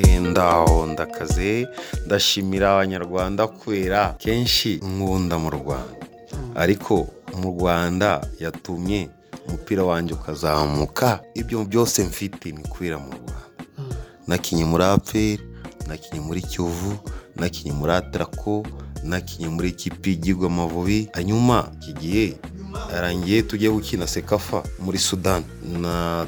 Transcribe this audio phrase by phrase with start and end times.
[0.00, 1.68] ndaho ndakaze
[2.06, 6.06] ndashimira abanyarwanda kubera kenshi nkunda mu rwanda.
[6.54, 7.06] Ariko
[7.40, 9.08] mu rwanda yatumye
[9.48, 13.32] umupira wanjye ukazamuka ibyo byose mfite ni kubera mu rwanda.
[14.26, 15.40] Nakinye muri aperi
[15.88, 16.92] nakinye muri kivu
[17.36, 18.66] nakinye muri atarako
[19.04, 22.26] nakinye muri ikipe y'igihugu amavubi hanyuma iki gihe
[22.92, 25.44] yarangiye tujye gukina sekafa muri sudani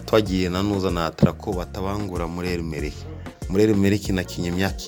[0.06, 3.06] twagiye na nuza na atarako batabangura muri erimerike
[3.48, 4.82] muri erimerike nakinye imyaka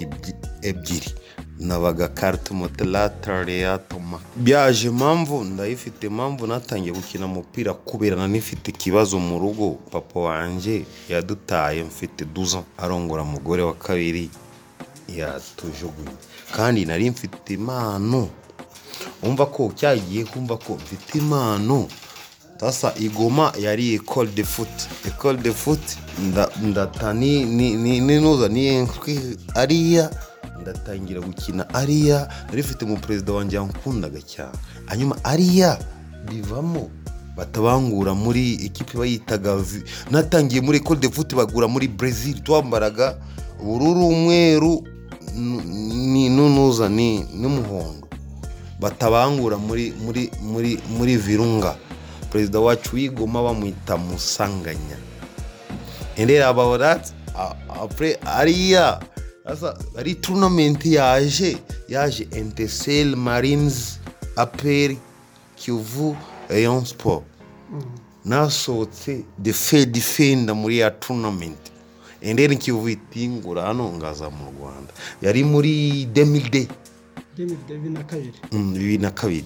[0.62, 1.10] ebyiri.
[1.58, 9.38] Nabaga karite moteratare yatoma byaje impamvu ndayifite impamvu natangiye gukina umupira kubera nanifite ikibazo mu
[9.38, 9.70] rugo.
[9.90, 14.30] Papa wanjye yadutaye mfite duza arongora umugore wa kabiri
[15.16, 16.16] yatujugunye.
[16.56, 18.28] Kandi nari mfite impano.
[19.22, 21.88] Wumva ko cyagiye kumva ko mfite impano.
[22.60, 25.96] Sasa igoma yari ekole de futi ekole de futi
[26.62, 28.88] ndata ninuza ni
[29.54, 30.10] ariya
[30.62, 34.58] ndatangira gukina ariya nari mfite umuperezida wanjye yankundaga cyane.
[34.86, 35.78] Hanyuma ariya
[36.28, 36.90] bivamo
[37.36, 39.60] batabangura muri ekipi bayitaga
[40.10, 43.16] natangiye muri ekole de futi bagura muri brezil twambaraga
[43.60, 44.82] ubururu umweru
[45.36, 48.08] n'unuza n'umuhondo
[48.80, 51.76] batabangura muri muri muri muri virunga.
[52.36, 54.96] Perezida wacu w'igoma bamwita musanganya.
[56.46, 57.12] Ababorati
[57.82, 59.00] apure ariya
[59.96, 61.56] ari turunamenti yaje
[61.88, 63.98] yaje enteseri marinizi
[64.36, 64.98] aperi
[65.56, 66.16] kivu
[66.48, 67.24] rayon siporo
[68.24, 71.72] nasohotse defe defenda muri ya turunamenti
[72.20, 74.92] endera kivu itingura hano ngaza mu rwanda.
[75.22, 76.68] Yari muri demide
[78.52, 79.44] bibiri na kabiri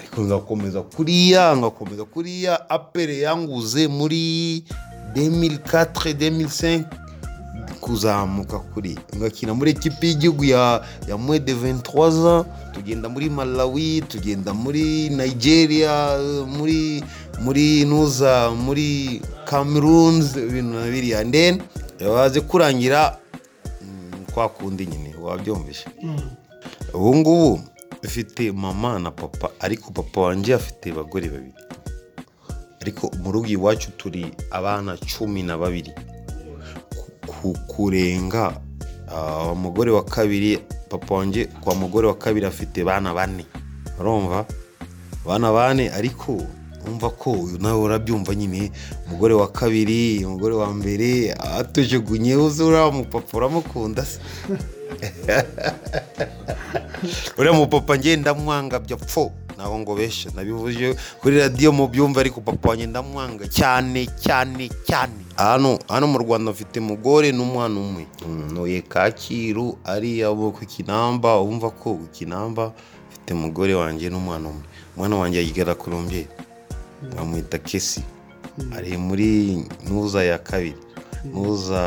[0.00, 4.64] ariko ngakomeza kuriya ngakomeza kuriya apere yanguze muri
[5.14, 6.96] demiri katire demiri senke
[7.80, 15.08] kuzamuka kuri ngakina muri ekipi y'igihugu ya ya mwede ventwaza tugenda muri malawi tugenda muri
[15.08, 17.04] nigeria muri
[17.40, 21.24] muri nuza muri cameroons ibintu na biriya.
[21.24, 21.62] Ndeni
[22.00, 23.16] baze kurangira
[24.34, 25.86] kwa kundi nyine wabyumvishe
[26.94, 27.60] ubu ngubu
[28.02, 31.54] mfite mama na papa ariko papa wanjye afite abagore babiri.
[32.80, 35.92] Ariko mu rugo iwacu turi abana cumi na babiri.
[37.68, 38.60] Kurenga
[39.52, 43.44] umugore wa kabiri papa wanjye kwa mugore wa kabiri afite bana bane.
[44.00, 44.46] Urumva?
[45.26, 46.42] Bana bane ariko
[46.86, 48.72] wumva ko nawe urabyumva nyine.
[49.06, 54.20] Umugore wa kabiri umugore wa mbere atujugunye uzi uriya mupapa uramukunda se.
[57.38, 62.40] uriya mupapa ngenda mwanga bya pfo ntabwo ngo beshe nabivuje kuri radiyo mu byumva ariko
[62.40, 65.20] papa wanjye ndamwanga cyane cyane cyane.
[65.36, 68.06] Hano hano mu rwanda mfite umugore n'umwana umwe.
[68.52, 72.72] Ntuye kacyiru ariya ku kinamba wumva ko ku kinamba
[73.08, 74.64] mfite umugore wanjye n'umwana umwe.
[74.96, 76.24] Umwana wanjye yigera korombye
[77.16, 78.00] bamwita kesi.
[78.76, 80.80] Ari muri ntuza ya kabiri.
[81.24, 81.84] Ntuza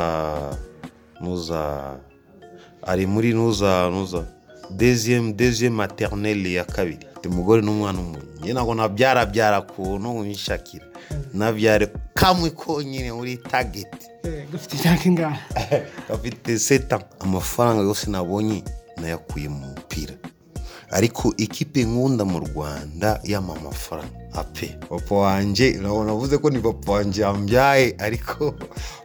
[1.22, 1.62] ntuza
[2.86, 4.26] ari muri ntuza ntuza.
[4.78, 7.08] Deziyemu deziyemu materineri ya kabiri.
[7.30, 8.20] Umugore n'umwana umwe.
[8.40, 10.86] Njye ntabwo nabyara byara kuntu wishakira
[11.34, 14.08] nabyare kamwe konyine muri tageti
[14.52, 15.40] gafite imyaka ingana
[16.10, 18.64] gafite seta amafaranga yose nabonye
[18.98, 20.14] nayakuye mu mupira.
[20.94, 27.22] Ariko ikipe nkunda mu rwanda yama amafaranga ape papa wanjye navuze ko ni papa wanjye
[27.22, 28.52] yambyaye ariko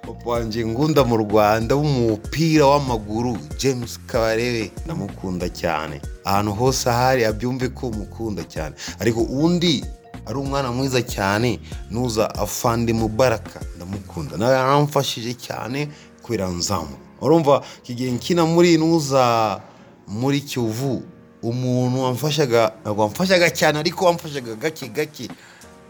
[0.07, 6.01] papa wanjye ngunda mu rwanda w'umupira w'amaguru james kabarebe ndamukunda cyane.
[6.25, 8.75] Ahantu hose ahari abyumve ko mukunda cyane.
[9.01, 9.85] Ariko undi
[10.27, 11.61] ari umwana mwiza cyane
[11.91, 14.37] nuza afande mubaraka ndamukunda.
[14.37, 15.89] Nawe yaramfashije cyane
[16.23, 16.97] kubera nzamu.
[17.21, 19.61] Urumva kigihe nkina muri nuza
[20.09, 21.03] muri kivu
[21.43, 25.29] umuntu wamfashaga ntabwo wamfashaga cyane ariko wamfashaga gake gake.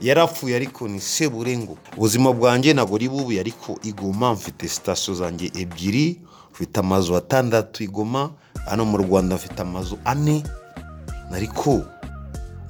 [0.00, 6.20] Yarapfuye ariko ni seburengo ubuzima bwanjye ntabwo ari bubi ariko igoma mfite sitasiyo zanjye ebyiri
[6.52, 8.30] mfite amazu atandatu igoma
[8.66, 10.42] hano mu rwanda mfite amazu ane.
[11.32, 11.82] Ariko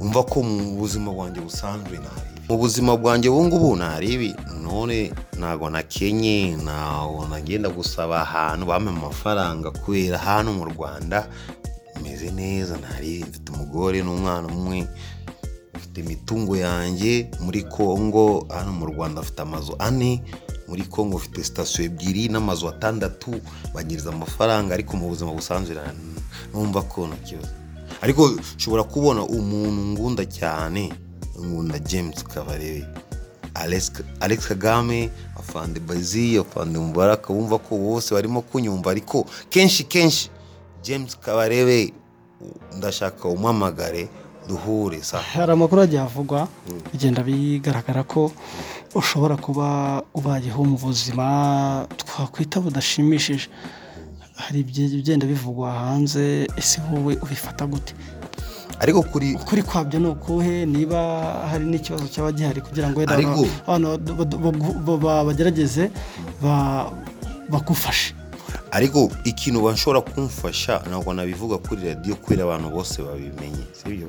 [0.01, 4.35] wumva ko mu buzima bwanjye busanzwe ntaribi mu buzima bwanjye ubu ngubu ntaribi
[4.65, 11.29] none ntabwo nakenye ntabwo nagenda gusaba ahantu bampa amafaranga kubera hano mu rwanda.
[12.03, 14.87] Meze neza ntari mfite umugore n'umwana umwe
[15.77, 20.23] mfite imitungo yanjye muri congo hano mu rwanda afite amazu ane
[20.69, 23.31] muri congo mfite sitasiyo ebyiri n'amazu atandatu
[23.75, 25.75] banyiriza amafaranga ariko mu buzima busanzwe
[26.53, 27.53] numva ko nta kibazo.
[28.01, 28.23] Ariko
[28.57, 30.93] ushobora kubona umuntu ngunda cyane
[31.39, 32.85] nkunda james kabarebe.
[34.21, 40.31] Alex kagame afande bazi afande mubaraka wumva ko bose barimo kunyumva ariko kenshi kenshi
[40.83, 41.93] james kabarebe
[42.77, 44.09] ndashaka umamagare
[44.49, 45.19] duhure sa.
[45.19, 46.49] Hari amakuru agiye avugwa
[46.93, 48.33] bigenda bigaragara ko
[48.95, 53.49] ushobora kuba ubayeho mu buzima twakwita budashimishije.
[54.39, 57.93] Hari ibigenda bivugwa hanze ese wowe ubifata gute?
[58.81, 60.67] Ariko kuri ukuri kwabyo ni ukuhe?
[60.67, 61.01] Niba
[61.51, 63.19] hari n'ikibazo cyaba gihari kugira ngo wenda
[63.67, 63.99] abantu
[65.27, 65.91] bagerageze
[66.43, 66.91] ba-
[67.51, 68.15] bagufashe
[68.71, 74.09] ariko ikintu bashobora kumfasha ntabwo nabivuga kuri radiyo kubera abantu bose babimenye sibyo?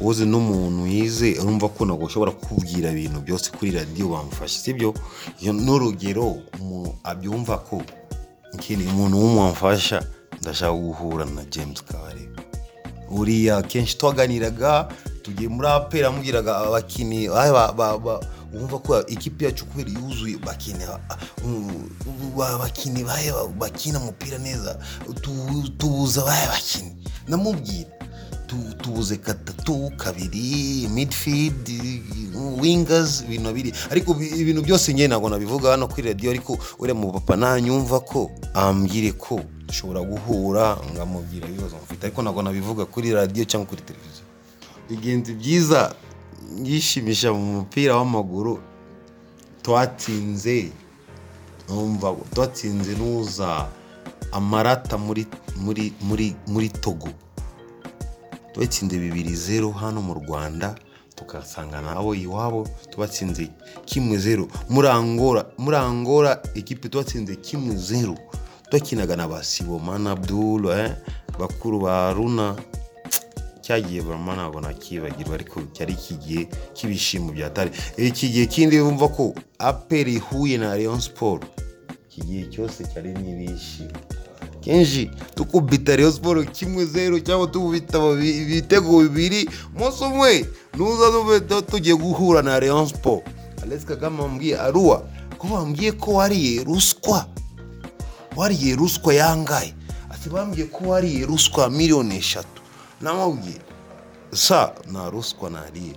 [0.00, 4.94] Uzi n'umuntu yize urumva ko ntabwo ushobora kukubwira ibintu byose kuri radiyo bamufashe sibyo?
[5.42, 7.82] N'urugero umuntu abyumva ko
[8.70, 10.02] umuntu w'umwamfasha
[10.42, 12.38] ndashaka guhura na james kabarebe
[13.10, 14.88] uriya kenshi twaganiraga
[15.22, 18.20] tugiye muri aperi amubwiraga abakinnyi ba- ba- ba- ba-
[18.54, 20.36] wumva ko ikipe yacu kubera yuzuye
[22.54, 23.04] abakinnyi
[23.58, 24.78] bakina umupira neza
[25.22, 26.92] tu- tubuza bahe bakinnyi
[27.28, 27.90] ndamubwira
[28.46, 31.68] tu- tubuze gatatu kabiri midfield
[32.60, 36.94] wingers ibintu biri ariko bi- ibintu byose njye ntabwo nabivuga hano kuri radiyo ariko uriya
[36.94, 42.02] mu papa nanyumva ko ambwire ko dushobora guhura ngamubwira ibibazo mfite.
[42.08, 44.24] Ariko ntabwo nabivuga kuri radiyo cyangwa kuri televiziyo.
[44.88, 45.92] Bigenzi byiza
[46.64, 48.60] yishimisha mu mupira w'amaguru
[49.62, 50.72] twatsinze
[51.68, 53.68] numva twatsinze n'uza
[54.32, 57.08] amarata muri muri muri muri togo.
[58.54, 60.74] Twatsinze bibiri zeru hano mu rwanda
[61.14, 63.50] tugasanga nabo iwabo tubatsinze
[63.84, 68.16] kimwe zeru muri angora muri angora ekipe twatsinze kimwe zeru
[68.70, 70.92] twakinaga na ba sibomana abdul eh,
[71.38, 72.56] bakuru ba runa.
[73.68, 77.68] Cyagiye burama ntabwo nakibagirwa ariko cyari ikigihe cy'ibishimo bya tare.
[78.00, 81.44] Iki gihe kindi bumva ko aperi ihuye na leon sport.
[82.08, 83.92] Iki gihe cyose cyari n'ibishimo.
[84.64, 90.44] Kenshi tukubita Rayon Sport kimwe zeru cyangwa tukubita babi- ibitego bibiri umunsi umwe
[90.76, 93.22] nuza tugiye guhura na Rayon Sport.
[93.62, 95.04] Alex Kagame wambwiye aruwa
[95.38, 97.28] ko bambwiye ko wariye ruswa
[98.36, 99.74] wariye ruswa yangaye.
[100.10, 102.57] Ati bambwiye ko wariye ruswa miliyoni eshatu.
[103.00, 103.60] Namubwiye
[104.32, 105.94] sa nta ruswa nariye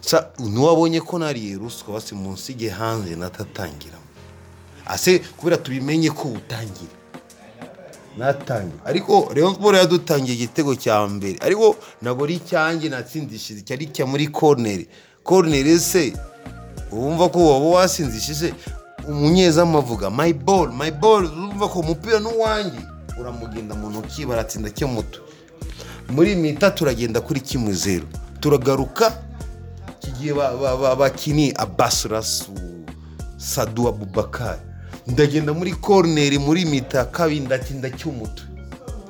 [0.00, 4.04] sa ntiwabonye ko nariye ruswa basi munsige hanze natatangiramo
[4.86, 6.94] ase kubera tubimenye ko utangira.
[8.16, 11.36] Natangiye ariko Rayon Sport yadutangiye igitego cya mbere.
[11.40, 14.80] Ariko ntabwo ari icyanjye natsindishije cyari icya muri corner.
[15.24, 16.12] Corner se
[16.92, 18.54] wumva ko waba wasinzishije
[19.08, 21.26] umunyezamu avuga my ball my ball.
[21.72, 22.78] Ko umupira n'uwanjye
[23.20, 25.20] uramugenda mu ntoki baratsinda cyo muto
[26.10, 28.06] muri mita turagenda kuri kimwe zeru
[28.40, 29.22] turagaruka
[30.00, 30.32] kigiye
[30.98, 32.52] bakini abasirasu
[33.36, 34.60] sadu abubakari
[35.06, 38.42] ndagenda muri koroneri muri mita kabiri ndatinda cy'umutu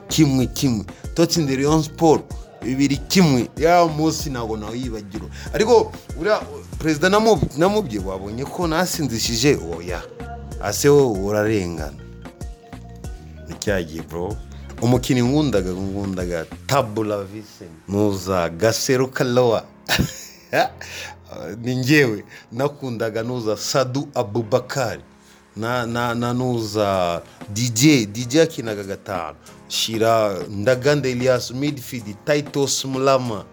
[0.09, 0.85] kimwe kimwe.
[1.15, 2.23] Tutsinze Rayon Sport
[2.63, 3.49] bibiri kimwe.
[3.57, 6.41] Ya munsi ntabwo nawe yibagirwa ariko uriya
[6.79, 9.59] perezida namu- namubye wabonye ko nasinzishije?
[9.79, 10.03] Oya.
[10.63, 11.97] Ase wowe urarengana.
[13.49, 14.37] Nicyagiye bro.
[14.83, 19.65] Umukinnyi nkundaga nkundaga tabula vise nuza gaseruka lowa
[21.63, 22.25] ni njyewe.
[22.53, 25.03] Nakundaga nuza sadu abubakari
[25.57, 29.37] na na na nuza dj dj akinaga gatanu.
[29.69, 33.45] Shira ndaganda elias midfield titus mulama.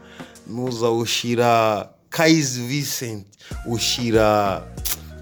[0.47, 3.25] Nuza ushira kaiz vincent
[3.65, 4.61] ushira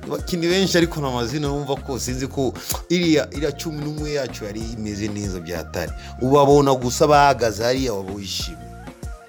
[0.04, 2.54] abakinnyi benshi ariko nta mazina numva ko sinzi ko
[2.90, 5.92] iriya iriya cumi n'umwe yacu yari imeze neza byatari
[6.22, 8.58] ubabona gusa bahagaze hariya waba wishimye.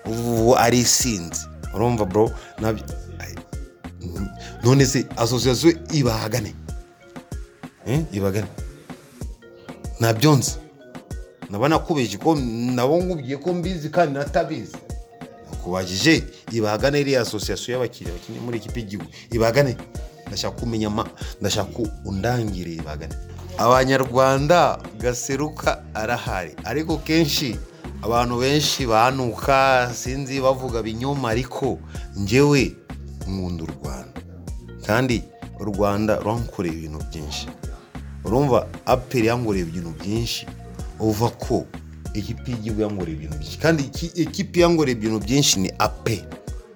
[0.06, 2.30] Ubu ari isinzi urumva bro?
[2.60, 2.84] Nabyo
[4.64, 6.54] none se asosiyasiyo ibahagane.
[7.86, 8.46] Eh, ibagane
[10.00, 10.52] ntabyo nzi.
[11.50, 12.34] Naba nakubeshye ko
[12.74, 14.76] nabo nkubwiye ko mbizi kandi natabizi.
[15.50, 19.08] Nakubajije ibagane iriya asosiyasiyo y'abakiriya bakinnye muri ikipe y'igihugu.
[19.30, 19.76] Ibagane
[20.32, 21.04] ndashaka kumenya ama
[21.40, 23.14] ndashaka ko undangire ibagane
[23.58, 26.56] abanyarwanda gaseruka arahari.
[26.64, 27.56] Ariko kenshi
[28.02, 31.78] abantu benshi banuka sinzi bavuga binyoma ariko
[32.16, 32.72] njyewe
[33.28, 34.20] nkunda u rwanda.
[34.86, 35.22] Kandi
[35.60, 37.46] u rwanda rwankoreye ibintu byinshi.
[38.24, 40.46] Urumva aperi yankoreye ibintu byinshi
[41.00, 41.66] uva ko
[42.14, 43.58] ikipe y'igihugu yankoreye ibintu byinshi.
[43.58, 43.82] Kandi
[44.24, 46.24] ikipe yankoreye ibintu byinshi ni ape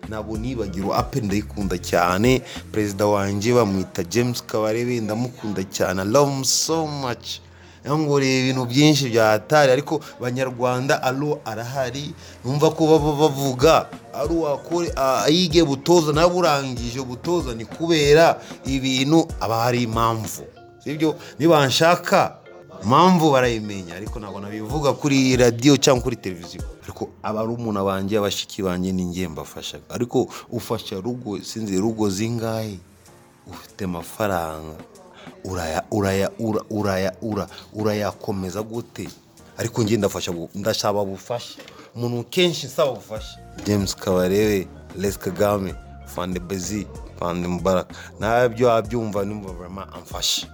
[0.08, 2.42] ntabwo nibagirwa ape ndayikunda cyane.
[2.72, 5.00] Perezida wanjye bamwita james kabarebe.
[5.00, 6.04] Ndamukunda cyane.
[6.04, 7.40] Love so much.
[7.84, 12.14] Yangoreye ibintu byinshi bya hatari ariko banyarwanda alo arahari.
[12.44, 19.62] Numva ko baba bavuga ari uwakore ayige butoza nawe urangije butoza ni kubera ibintu aba
[19.62, 20.42] hari impamvu.
[20.84, 22.34] Sibyo nibanshaka
[22.82, 26.62] impamvu barayimenya ariko ntabwo nabivuga kuri radiyo cyangwa kuri televiziyo.
[26.84, 29.78] Ariko abarumuna banjye abashiki banjye ni njye mbafasha.
[29.88, 32.78] Ariko ufasha rugo sinzi rugo zingahe?
[33.46, 34.74] Ufite amafaranga.
[35.44, 39.08] Uraya uraya ura uraya ura urayakomeza gute?
[39.58, 41.58] Ariko njye ndafasha ndashaba bufasha.
[41.96, 44.68] Umuntu kenshi nsaba bufasha james kabarebe
[44.98, 45.74] les kagame
[46.06, 46.86] fande bezi
[47.18, 47.94] fande mubaraka.
[48.20, 50.46] Nabyo abyumva numva amfasha